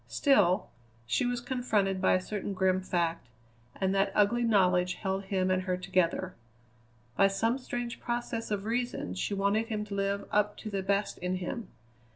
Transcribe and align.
Still, 0.07 0.67
she 1.05 1.27
was 1.27 1.41
confronted 1.41 2.01
by 2.01 2.13
a 2.13 2.19
certain 2.21 2.55
grim 2.55 2.81
fact, 2.81 3.27
and 3.79 3.93
that 3.93 4.11
ugly 4.15 4.41
knowledge 4.41 4.95
held 4.95 5.25
him 5.25 5.51
and 5.51 5.61
her 5.61 5.77
together. 5.77 6.33
By 7.15 7.27
some 7.27 7.59
strange 7.59 7.99
process 7.99 8.49
of 8.49 8.65
reason 8.65 9.13
she 9.13 9.35
wanted 9.35 9.67
him 9.67 9.85
to 9.85 9.93
live 9.93 10.27
up 10.31 10.57
to 10.57 10.71
the 10.71 10.81
best 10.81 11.19
in 11.19 11.35
him. 11.35 11.67